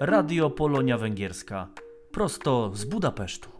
[0.00, 1.68] Radio Polonia Węgierska.
[2.10, 3.55] Prosto z Budapesztu.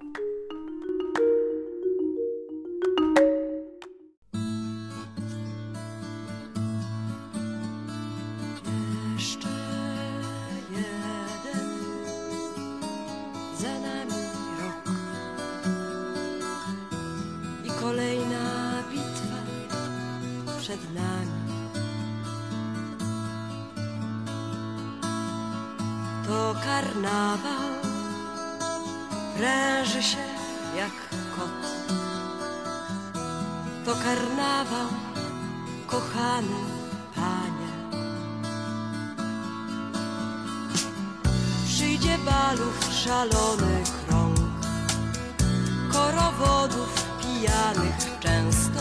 [47.76, 48.80] Pijanych często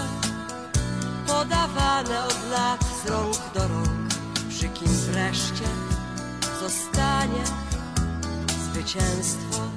[1.28, 4.14] Podawane od lat z rąk do rąk.
[4.50, 5.66] Przy kim wreszcie
[6.62, 7.44] zostanie
[8.72, 9.75] zwycięstwo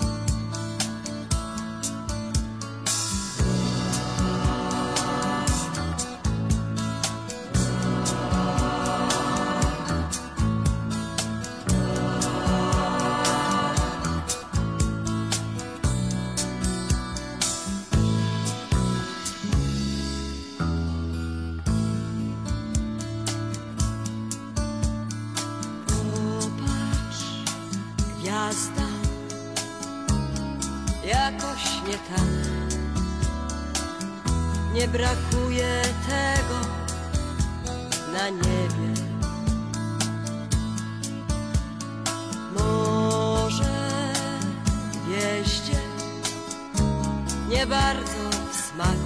[47.68, 48.98] bardzo w smak,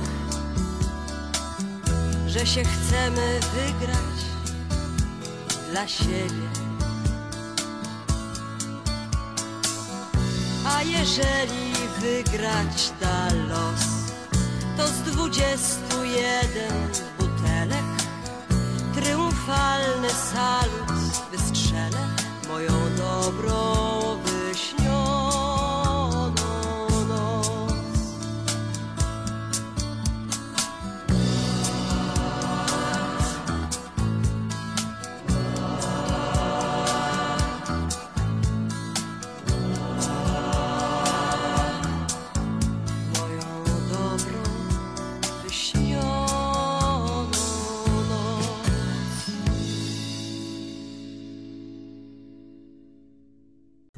[2.26, 4.18] że się chcemy wygrać
[5.70, 6.48] dla siebie.
[10.66, 14.12] A jeżeli wygrać da los,
[14.76, 16.88] to z dwudziestu jeden
[17.18, 17.84] butelek
[18.94, 22.08] triumfalny salut wystrzelę
[22.48, 23.91] moją dobrą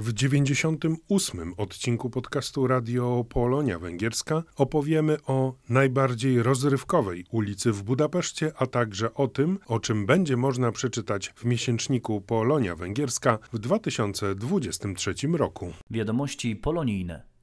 [0.04, 8.66] W 98 odcinku podcastu Radio Polonia Węgierska opowiemy o najbardziej rozrywkowej ulicy w Budapeszcie, a
[8.66, 15.72] także o tym, o czym będzie można przeczytać w miesięczniku Polonia Węgierska w 2023 roku.
[15.90, 17.33] Wiadomości polonijne.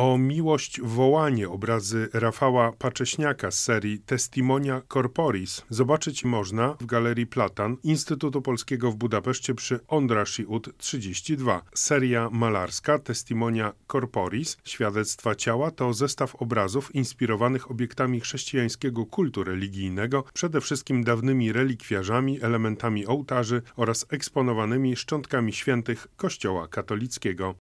[0.00, 7.76] O miłość wołanie obrazy Rafała Pacześniaka z serii Testimonia Corporis zobaczyć można w Galerii Platan
[7.82, 11.62] Instytutu Polskiego w Budapeszcie przy Ondrasi Ut 32.
[11.74, 20.60] Seria malarska Testimonia Corporis Świadectwa ciała to zestaw obrazów inspirowanych obiektami chrześcijańskiego kultu religijnego, przede
[20.60, 27.54] wszystkim dawnymi relikwiarzami, elementami ołtarzy oraz eksponowanymi szczątkami świętych Kościoła katolickiego.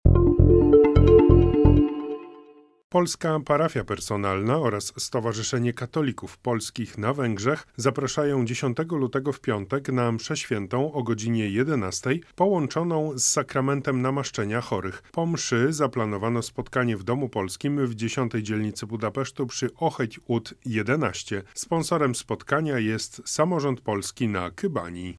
[2.91, 10.11] Polska Parafia Personalna oraz Stowarzyszenie Katolików Polskich na Węgrzech zapraszają 10 lutego w piątek na
[10.11, 15.03] mszę świętą o godzinie 11 połączoną z sakramentem namaszczenia chorych.
[15.11, 21.43] Po mszy zaplanowano spotkanie w Domu Polskim w 10 dzielnicy Budapesztu przy Ocheć Ut 11.
[21.53, 25.17] Sponsorem spotkania jest samorząd polski na Kybani.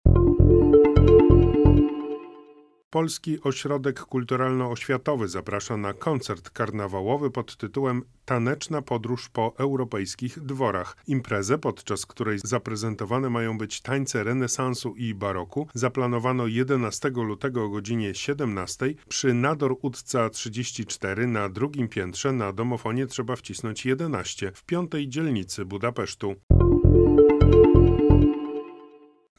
[2.90, 10.96] Polski Ośrodek Kulturalno-Oświatowy zaprasza na koncert karnawałowy pod tytułem Taneczna podróż po europejskich dworach.
[11.06, 18.14] Imprezę, podczas której zaprezentowane mają być tańce renesansu i baroku, zaplanowano 11 lutego o godzinie
[18.14, 25.08] 17 przy Nador Utca 34 na drugim piętrze na domofonie trzeba wcisnąć 11 w piątej
[25.08, 26.34] dzielnicy Budapesztu.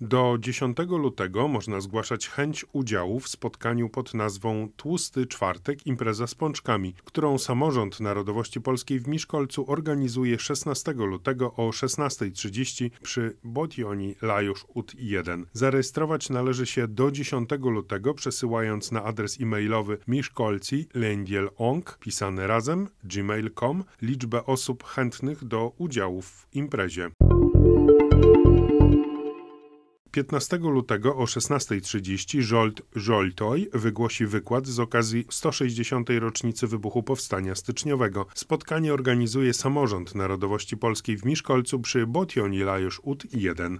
[0.01, 6.35] Do 10 lutego można zgłaszać chęć udziału w spotkaniu pod nazwą Tłusty Czwartek Impreza z
[6.35, 14.65] Pączkami, którą samorząd Narodowości Polskiej w Miszkolcu organizuje 16 lutego o 16.30 przy Botioni Lajusz
[14.73, 15.45] UT 1.
[15.53, 23.83] Zarejestrować należy się do 10 lutego przesyłając na adres e-mailowy miszkolci lędzielong pisane razem gmail.com
[24.01, 27.11] liczbę osób chętnych do udziału w imprezie.
[30.11, 36.09] 15 lutego o 16.30 Żolt Żoltoj wygłosi wykład z okazji 160.
[36.19, 38.25] rocznicy wybuchu Powstania Styczniowego.
[38.35, 43.79] Spotkanie organizuje Samorząd Narodowości Polskiej w Miszkolcu przy Botioni Lajusz UT 1.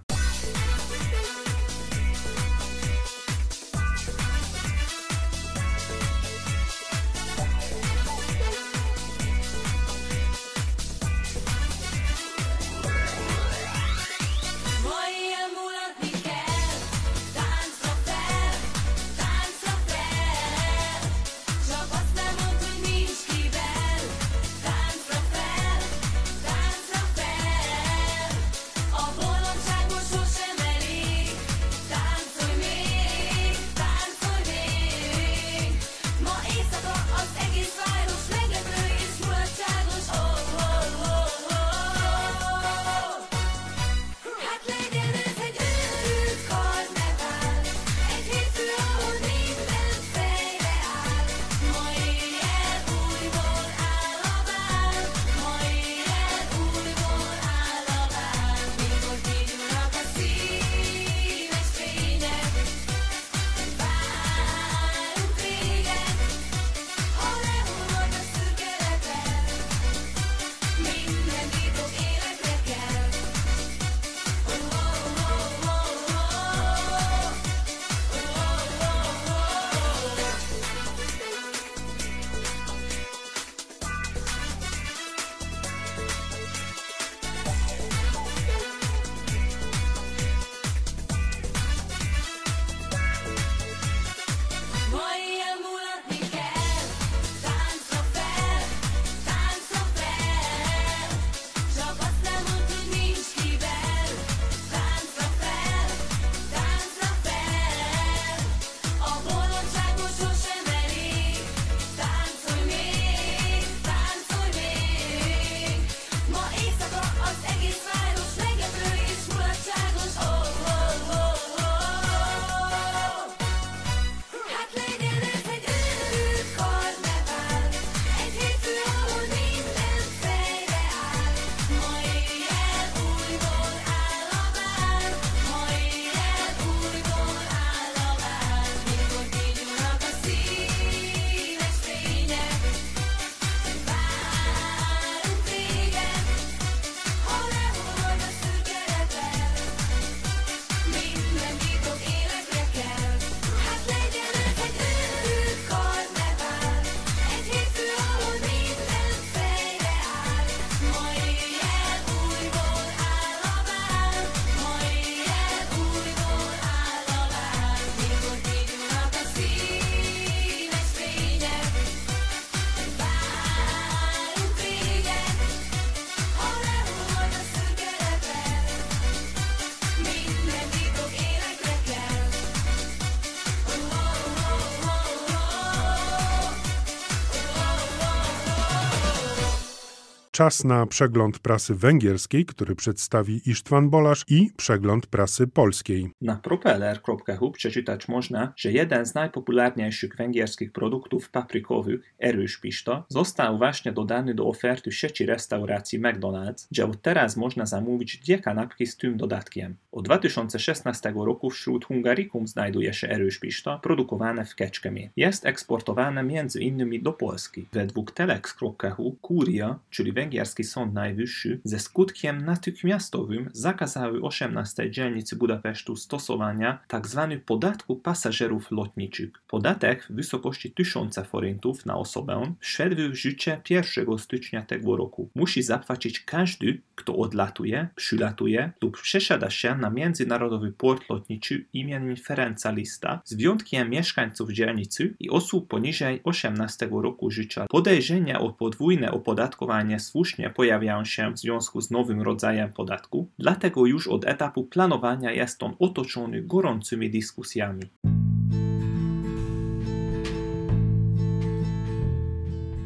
[190.42, 196.10] Czas na przegląd prasy węgierskiej, który przedstawi Isztwan Bolasz i przegląd prasy polskiej.
[196.20, 203.92] Na propeller.hu przeczytać można, że jeden z najpopularniejszych węgierskich produktów paprykowych, Erős Pista, został właśnie
[203.92, 209.16] dodany do oferty sieci restauracji McDonald's, gdzie od teraz można zamówić dwie kanapki z tym
[209.16, 209.76] dodatkiem.
[209.92, 215.10] Od 2016 roku wśród Hungarikum znajduje się Erős Pista, produkowane w Kecskemie.
[215.16, 217.66] Jest eksportowane między innymi do Polski.
[217.72, 220.31] Według telex.hu Kuria, czyli węgierski
[220.64, 227.38] sąd najwyższy, ze skutkiem natychmiastowym zakazały 18 dzielnicy Budapesztu stosowania tzw.
[227.46, 229.30] podatku pasażerów lotniczych.
[229.48, 235.30] Podatek w wysokości 1000 forintów na osobę wszedł w życie 1 stycznia tego roku.
[235.34, 242.70] Musi zapłacić każdy, kto odlatuje, przylatuje lub przesiada się na międzynarodowy port lotniczy imieniem Ferenca
[242.70, 247.66] Lista, z wyjątkiem mieszkańców dzielnicy i osób poniżej 18 roku życia.
[247.68, 254.08] Podejrzenia o podwójne opodatkowanie słusznie pojawiają się w związku z nowym rodzajem podatku, dlatego już
[254.08, 257.82] od etapu planowania jest on otoczony gorącymi dyskusjami.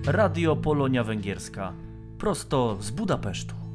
[0.06, 1.72] Radio Polonia Węgierska.
[2.18, 3.65] Prosto z Budapesztu.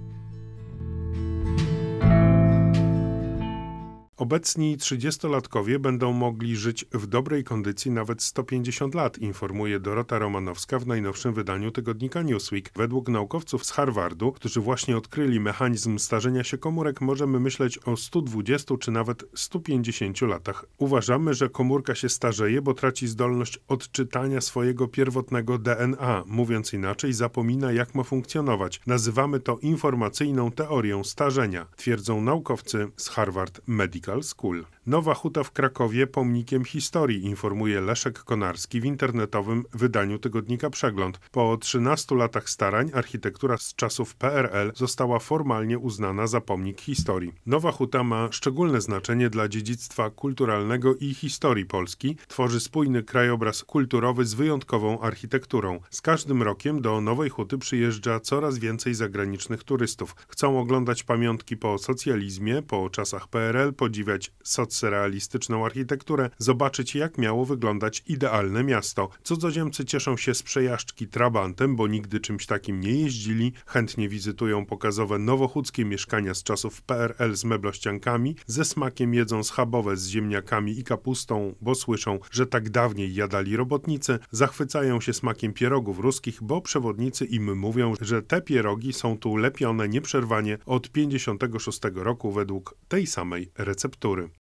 [4.21, 10.87] Obecni 30-latkowie będą mogli żyć w dobrej kondycji nawet 150 lat, informuje Dorota Romanowska w
[10.87, 12.71] najnowszym wydaniu tygodnika Newsweek.
[12.75, 18.77] Według naukowców z Harvardu, którzy właśnie odkryli mechanizm starzenia się komórek, możemy myśleć o 120
[18.77, 20.65] czy nawet 150 latach.
[20.77, 26.23] Uważamy, że komórka się starzeje, bo traci zdolność odczytania swojego pierwotnego DNA.
[26.25, 28.81] Mówiąc inaczej, zapomina jak ma funkcjonować.
[28.87, 34.65] Nazywamy to informacyjną teorią starzenia, twierdzą naukowcy z Harvard Medical School.
[34.85, 41.19] Nowa huta w Krakowie pomnikiem historii, informuje Leszek Konarski w internetowym wydaniu tygodnika Przegląd.
[41.31, 47.33] Po 13 latach starań architektura z czasów PRL została formalnie uznana za pomnik historii.
[47.45, 52.17] Nowa huta ma szczególne znaczenie dla dziedzictwa kulturalnego i historii Polski.
[52.27, 55.79] Tworzy spójny krajobraz kulturowy z wyjątkową architekturą.
[55.89, 60.15] Z każdym rokiem do Nowej Huty przyjeżdża coraz więcej zagranicznych turystów.
[60.27, 68.03] Chcą oglądać pamiątki po socjalizmie, po czasach PRL, podziwiać socrealistyczną architekturę, zobaczyć jak miało wyglądać
[68.07, 69.09] idealne miasto.
[69.23, 75.19] Cudzoziemcy cieszą się z przejażdżki trabantem, bo nigdy czymś takim nie jeździli, chętnie wizytują pokazowe
[75.19, 81.55] nowochódzkie mieszkania z czasów PRL z meblościankami, ze smakiem jedzą schabowe z ziemniakami i kapustą,
[81.61, 87.57] bo słyszą, że tak dawniej jadali robotnicy, zachwycają się smakiem pierogów ruskich, bo przewodnicy im
[87.57, 93.90] mówią, że te pierogi są tu lepione nieprzerwanie od 56 roku według tej samej receptury.
[93.99, 94.40] Mindenki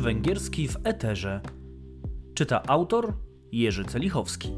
[0.00, 1.40] Węgierski w Eterze.
[2.34, 3.14] Czyta autor
[3.52, 4.52] Jerzy Celichowski.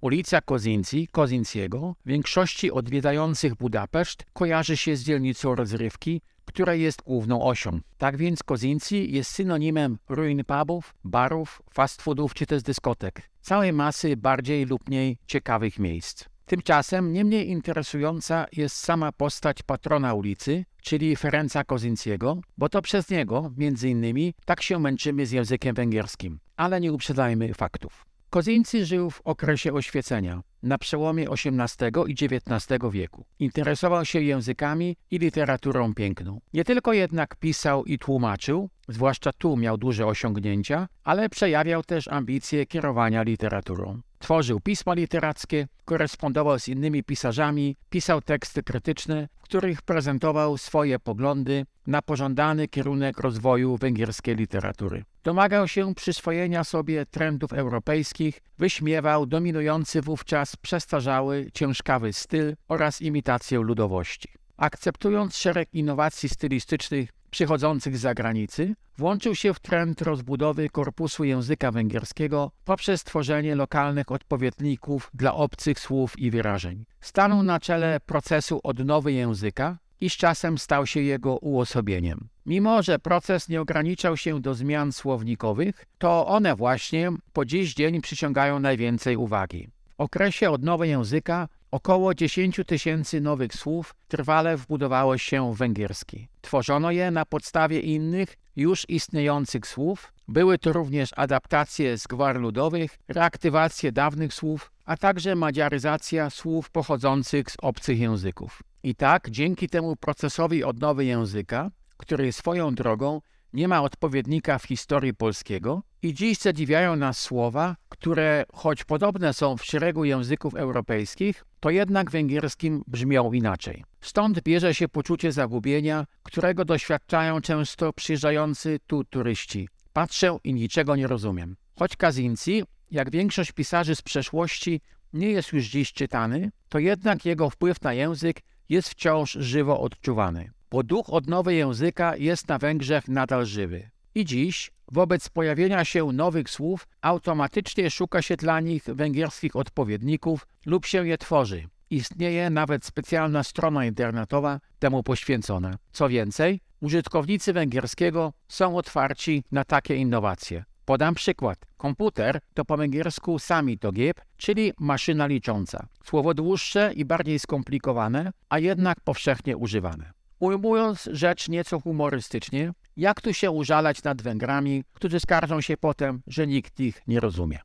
[0.00, 7.80] Ulica Kozinci, Kozinciego, większości odwiedzających Budapeszt kojarzy się z dzielnicą rozrywki, która jest główną osią.
[7.98, 13.30] Tak więc Kozinci jest synonimem ruin pubów, barów, fast foodów czy też dyskotek.
[13.40, 16.24] Całej masy bardziej lub mniej ciekawych miejsc.
[16.48, 23.10] Tymczasem nie mniej interesująca jest sama postać patrona ulicy, czyli Ferenca Kozinciego, bo to przez
[23.10, 26.38] niego, między innymi, tak się męczymy z językiem węgierskim.
[26.56, 28.06] Ale nie uprzedzajmy faktów.
[28.30, 33.24] Kozincy żył w okresie oświecenia, na przełomie XVIII i XIX wieku.
[33.38, 36.40] Interesował się językami i literaturą piękną.
[36.52, 42.66] Nie tylko jednak pisał i tłumaczył, zwłaszcza tu miał duże osiągnięcia, ale przejawiał też ambicje
[42.66, 44.00] kierowania literaturą.
[44.18, 51.66] Tworzył pisma literackie, korespondował z innymi pisarzami, pisał teksty krytyczne, w których prezentował swoje poglądy
[51.86, 55.04] na pożądany kierunek rozwoju węgierskiej literatury.
[55.24, 64.28] Domagał się przyswojenia sobie trendów europejskich, wyśmiewał dominujący wówczas przestarzały, ciężkawy styl oraz imitację ludowości.
[64.56, 72.50] Akceptując szereg innowacji stylistycznych przychodzących z zagranicy, włączył się w trend rozbudowy korpusu języka węgierskiego
[72.64, 76.84] poprzez tworzenie lokalnych odpowiedników dla obcych słów i wyrażeń.
[77.00, 82.28] Stanął na czele procesu odnowy języka i z czasem stał się jego uosobieniem.
[82.46, 88.00] Mimo, że proces nie ograniczał się do zmian słownikowych, to one właśnie po dziś dzień
[88.00, 89.68] przyciągają najwięcej uwagi.
[89.88, 96.28] W okresie odnowy języka Około 10 tysięcy nowych słów trwale wbudowało się w węgierski.
[96.40, 100.12] Tworzono je na podstawie innych, już istniejących słów.
[100.28, 107.50] Były to również adaptacje z gwar ludowych, reaktywacje dawnych słów, a także madziaryzacja słów pochodzących
[107.50, 108.62] z obcych języków.
[108.82, 113.20] I tak, dzięki temu procesowi odnowy języka, który swoją drogą
[113.52, 119.56] nie ma odpowiednika w historii polskiego i dziś zadziwiają nas słowa, które choć podobne są
[119.56, 123.84] w szeregu języków europejskich, to jednak węgierskim brzmią inaczej.
[124.00, 129.68] Stąd bierze się poczucie zagubienia, którego doświadczają często przyjeżdżający tu turyści.
[129.92, 131.56] Patrzę i niczego nie rozumiem.
[131.78, 134.80] Choć Kazinci, jak większość pisarzy z przeszłości,
[135.12, 140.50] nie jest już dziś czytany, to jednak jego wpływ na język jest wciąż żywo odczuwany
[140.70, 143.90] bo duch odnowy języka jest na Węgrzech nadal żywy.
[144.14, 150.86] I dziś, wobec pojawienia się nowych słów, automatycznie szuka się dla nich węgierskich odpowiedników lub
[150.86, 151.68] się je tworzy.
[151.90, 155.78] Istnieje nawet specjalna strona internetowa temu poświęcona.
[155.92, 160.64] Co więcej, użytkownicy węgierskiego są otwarci na takie innowacje.
[160.84, 161.58] Podam przykład.
[161.76, 165.86] Komputer to po węgiersku sami to gieb, czyli maszyna licząca.
[166.04, 170.17] Słowo dłuższe i bardziej skomplikowane, a jednak powszechnie używane.
[170.40, 176.46] Ujmując rzecz nieco humorystycznie, jak tu się użalać nad Węgrami, którzy skarżą się potem, że
[176.46, 177.58] nikt ich nie rozumie.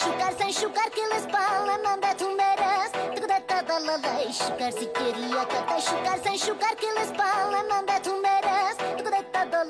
[0.00, 6.18] Şukar sen şukar kilis bağlanan da tumeras Tıkda dadalalay şukar sikeriya kata Şukar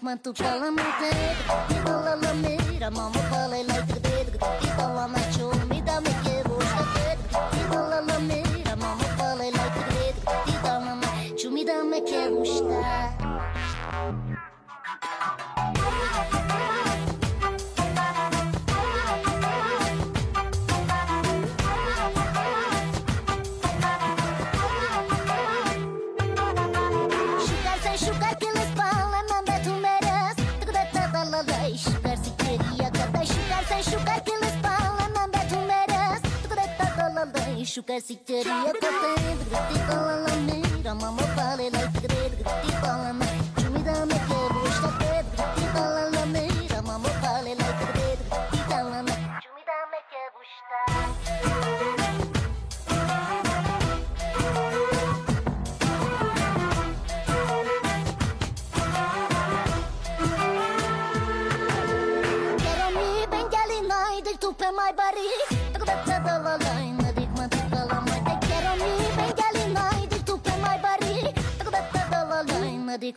[0.00, 1.10] man tu pala mu te
[1.84, 4.38] Pala la mera mama pala ilai tigde tigde
[4.76, 5.20] Pala na
[5.86, 6.42] da me ke
[37.82, 39.14] Şuka sikteri yakatı
[39.50, 43.41] Gıttik alanı Ramama bağlı Like gıdı gıttik alanı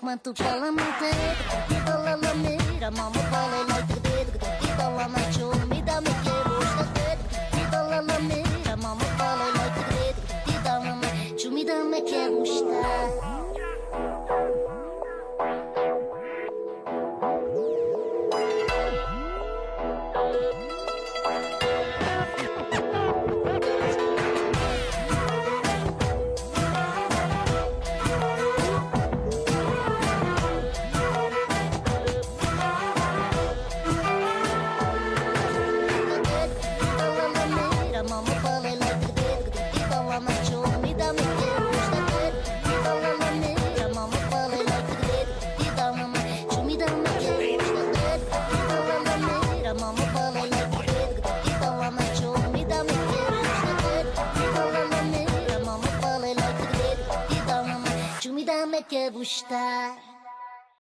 [0.05, 1.35] man, tu follow me there.
[1.67, 3.21] Gita la la mira, mama
[3.69, 4.27] like the dead.
[4.77, 5.07] La
[5.65, 6.59] me da me quiero,
[8.01, 8.44] la mira.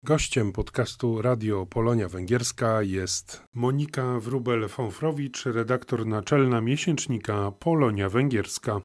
[0.03, 8.81] Gościem podcastu Radio Polonia Węgierska jest Monika Wrubel-Fonfrowicz, redaktor naczelna miesięcznika Polonia Węgierska.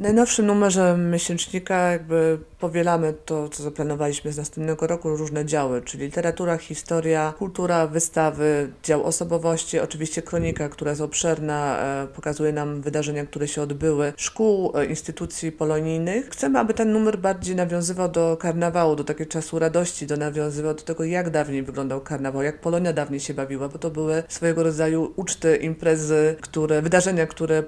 [0.00, 6.04] W najnowszym numerze miesięcznika jakby powielamy to, co zaplanowaliśmy z następnego roku, różne działy, czyli
[6.04, 13.26] literatura, historia, kultura, wystawy, dział osobowości, oczywiście kronika, która jest obszerna, e, pokazuje nam wydarzenia,
[13.26, 16.28] które się odbyły, szkół, e, instytucji polonijnych.
[16.28, 20.82] Chcemy, aby ten numer bardziej nawiązywał do karnawału, do takiego czasu radości, do nawiązywał do
[20.82, 25.12] tego, jak dawniej wyglądał karnawał, jak Polonia dawniej się bawiła, bo to były swojego rodzaju
[25.16, 27.62] uczty, imprezy, które, wydarzenia, które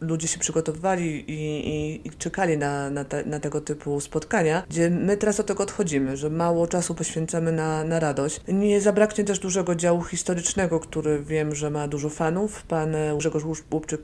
[0.00, 4.90] ludzie się przygotowywali i, i, i czekali na, na, te, na tego typu spotkania, gdzie
[4.90, 8.40] my teraz od tego odchodzimy, że mało czasu poświęcamy na, na radość.
[8.48, 12.62] Nie zabraknie też dużego działu historycznego, który wiem, że ma dużo fanów.
[12.62, 14.00] Pan Grzegorz Łupczyk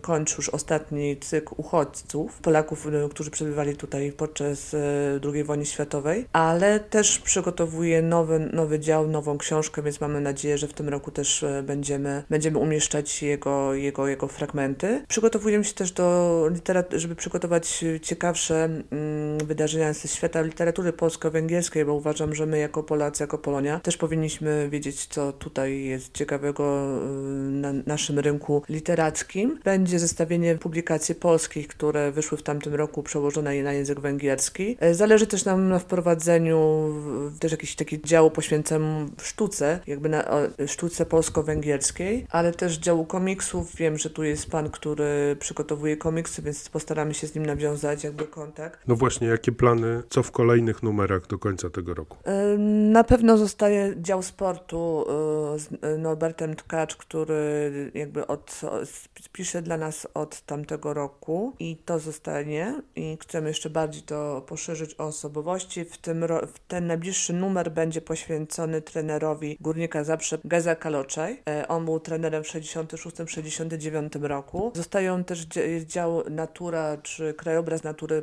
[0.00, 4.78] kończy już ostatni cykl uchodźców, Polaków, e, którzy przebywali tutaj podczas e,
[5.34, 10.68] II wojny światowej, ale też przygotowuje nowy, nowy dział, nową książkę, więc mamy nadzieję, że
[10.68, 15.02] w tym roku też będziemy, będziemy umieszczać jego, jego, jego fragmenty.
[15.08, 21.94] Przygotowujemy się też do literatury, żeby przygotować ciekawsze mm, wydarzenia ze świata literatury polsko-węgierskiej, bo
[21.94, 27.50] uważam, że my jako Polacy, jako Polonia też powinniśmy wiedzieć, co tutaj jest ciekawego y,
[27.50, 29.58] na naszym rynku literackim.
[29.64, 34.76] Będzie zestawienie publikacji polskich, które wyszły w tamtym roku, przełożone na język węgierski.
[34.80, 36.88] E, zależy też nam na wprowadzeniu
[37.40, 40.24] też jakiś taki dział poświęcony sztuce, jakby na
[40.66, 43.76] sztuce polsko-węgierskiej, ale też działu komiksów.
[43.76, 48.26] Wiem, że tu jest pan, który przygotowuje komiksy, więc postaramy się z nim nawiązać jakby
[48.26, 48.80] kontakt.
[48.88, 52.16] No właśnie, jakie plany, co w kolejnych numerach do końca tego roku?
[52.24, 52.58] E,
[52.92, 58.60] na pewno zostaje dział sportu e, z e, Norbertem Tkacz, który jakby od,
[59.32, 64.94] pisze dla nas od tamtego roku i to zostanie i chcemy jeszcze bardziej to poszerzyć
[64.98, 65.84] o osobowości.
[65.84, 71.42] W, tym w ten najbliższy numer będzie poświęcony trenerowi Górnika Zaprze Geza Kaloczaj.
[71.68, 74.72] On był trenerem w 66-69 roku.
[74.74, 75.46] Zostają też
[75.86, 78.22] dział Natura czy Krajobraz Natury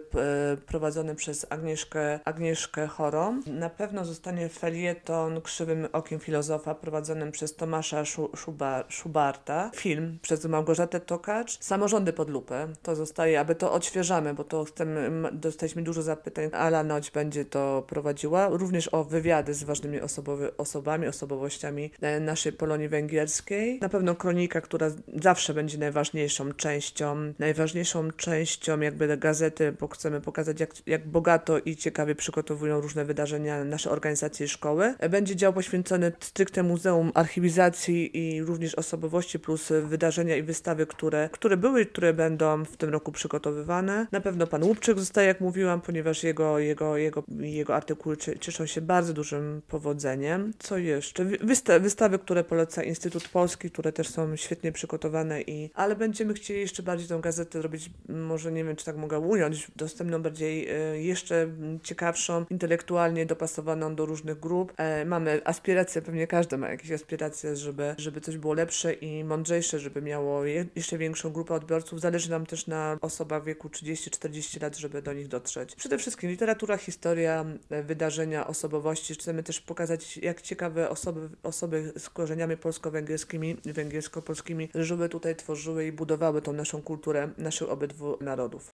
[0.66, 3.42] prowadzony przez Agnieszkę, Agnieszkę Chorą.
[3.48, 8.04] Na pewno zostanie felieton Krzywym Okiem Filozofa prowadzonym przez Tomasza
[8.36, 9.72] Szuba, Szubarta.
[9.76, 11.58] Film przez Małgorzatę Tokacz.
[11.60, 12.68] Samorządy pod lupę.
[12.84, 16.50] To zostaje, aby to odświeżamy, bo to chcemy, dostaliśmy dużo zapytań.
[16.54, 18.48] Ala Noć będzie to prowadziła.
[18.48, 23.80] Również o wywiady z ważnymi osobowy, osobami, osobowościami e, naszej Polonii Węgierskiej.
[23.80, 24.88] Na pewno kronika, która
[25.22, 28.33] zawsze będzie najważniejszą częścią, najważniejszą częścią
[28.82, 34.46] jakby gazety, bo chcemy pokazać, jak, jak bogato i ciekawie przygotowują różne wydarzenia nasze organizacje
[34.46, 34.96] i szkoły.
[35.10, 41.58] Będzie dział poświęcony stricte Muzeum Archiwizacji i również osobowości plus wydarzenia i wystawy, które, które
[41.58, 44.08] były i które będą w tym roku przygotowywane.
[44.12, 48.82] Na pewno pan Łupczyk zostaje, jak mówiłam, ponieważ jego, jego, jego, jego artykuły cieszą się
[48.82, 50.54] bardzo dużym powodzeniem.
[50.60, 51.26] Co jeszcze?
[51.26, 56.60] Wysta wystawy, które poleca Instytut Polski, które też są świetnie przygotowane i ale będziemy chcieli
[56.60, 57.92] jeszcze bardziej tą gazetę zrobić,
[58.24, 61.48] może nie wiem, czy tak mogę ująć, dostępną bardziej y, jeszcze
[61.84, 64.74] ciekawszą, intelektualnie dopasowaną do różnych grup.
[64.78, 69.80] E, mamy aspiracje, pewnie każdy ma jakieś aspiracje, żeby, żeby coś było lepsze i mądrzejsze,
[69.80, 72.02] żeby miało jeszcze większą grupę odbiorców.
[72.02, 75.76] Zależy nam też na osobach w wieku 30-40 lat, żeby do nich dotrzeć.
[75.76, 79.14] Przede wszystkim literatura, historia, e, wydarzenia, osobowości.
[79.14, 85.92] Chcemy też pokazać, jak ciekawe osoby, osoby z korzeniami polsko-węgierskimi, węgiersko-polskimi żyły tutaj, tworzyły i
[85.92, 88.74] budowały tą naszą kulturę naszych obydwu wielu narodów.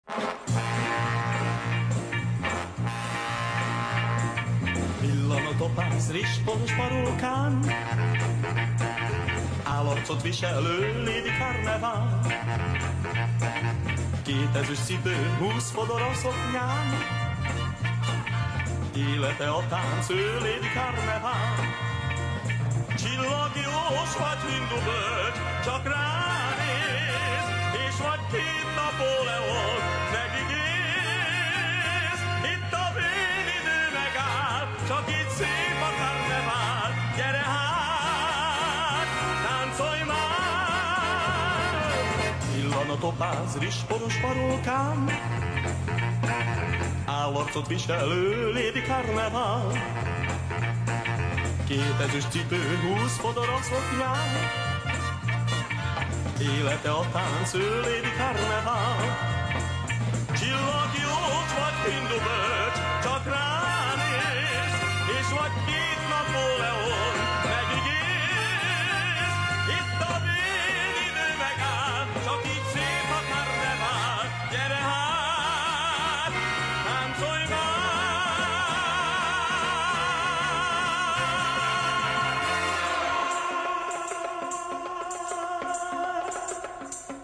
[5.01, 7.65] Villanatopász rizspons parókán
[9.63, 12.21] Állarcot viselő Lady Carnevál
[14.23, 16.87] Két ezüst cipő, húsz fodoros szoknyán
[18.95, 21.55] Élete a tánc, ő Lady Carnevál
[22.97, 27.45] Csillag jós vagy hindubölt, csak ránéz,
[27.87, 28.58] és vagy kész
[42.99, 45.09] topáz, rizsporos marolkám,
[47.05, 49.71] állarcot viselő lédi karnevál.
[51.67, 54.29] Két ezüst cipő, húsz fodaras okján,
[56.41, 58.97] élete a tánc, ő lédi karnevál.
[60.33, 62.48] Csillag jót vagy Hinduberg,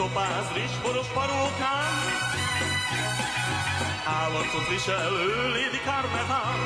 [0.00, 1.94] topáz, rizsboros parókán,
[4.04, 6.58] Állarcot viselő Lady Carneval.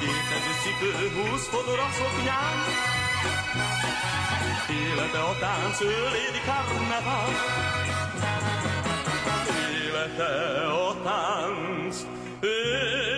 [0.00, 2.58] Kétező cipő, húsz fodor a szoknyán,
[4.70, 7.28] Élete a tánc, ő Lady Carneval.
[9.84, 11.96] Élete a tánc,
[12.40, 13.11] ő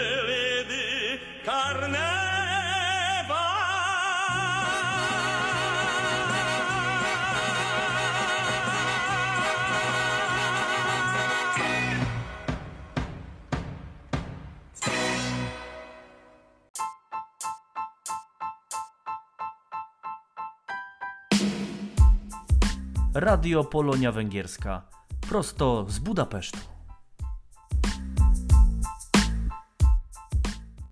[23.25, 24.83] Radio Polonia Węgierska.
[25.29, 26.59] Prosto z Budapesztu.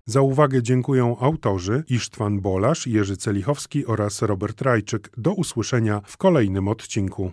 [0.05, 5.11] Za uwagę dziękują autorzy Isztwan Bolasz, Jerzy Celichowski oraz Robert Rajczyk.
[5.17, 7.31] Do usłyszenia w kolejnym odcinku.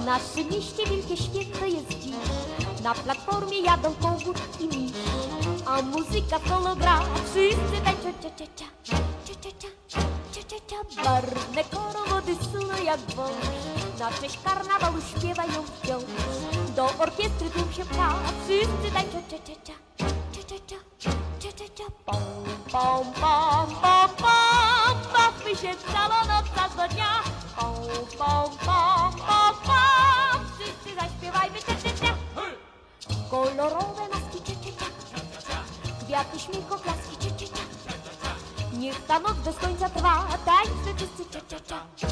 [0.00, 1.97] W naszym mieście wielkie święto jest
[2.82, 4.92] Na platformie jadą kogut i miś
[5.66, 8.66] A muzyka w kolo gra Wszyscy tańczą cia cia cia.
[9.24, 10.00] Cia cia cia.
[10.32, 11.02] Cia cia cia.
[11.04, 13.30] Barwne korowody suną jak wąż.
[13.98, 16.04] Na cześć karnawalu śpiewają wciąż
[16.76, 18.14] Do orkiestry tłum się pcha
[18.44, 19.74] Wszyscy tańczą cia cia cia.
[20.32, 21.10] Cia cia cia.
[21.38, 21.84] Cia cia cia.
[22.06, 22.22] Pom
[22.72, 24.96] pom pom pom pom.
[25.12, 27.22] Bawmy się całą noc do dnia.
[27.56, 27.74] Pom
[28.18, 29.47] pom pom pom
[33.30, 34.84] Kolorowe maski, czy, czy, czy.
[36.04, 37.62] Kwiaty, śmiech, oklaski, czy, czy, czy.
[38.78, 41.60] Niech ta noc bez końca trwa, tańce wszyscy, czy, czy,
[41.96, 42.06] czy.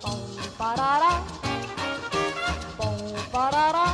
[0.00, 0.18] Pom,
[0.58, 1.20] parara,
[2.78, 2.96] pom,
[3.32, 3.84] parara.